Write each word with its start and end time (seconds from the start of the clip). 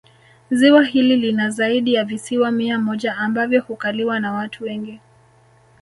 Ziwa 0.51 0.83
hili 0.83 1.15
lina 1.15 1.49
zaidi 1.49 1.93
ya 1.93 2.03
visiwa 2.03 2.51
mia 2.51 2.79
moja 2.79 3.15
ambavyo 3.17 3.61
hukaliwa 3.61 4.19
na 4.19 4.33
watu 4.33 4.63
wengi 4.63 4.99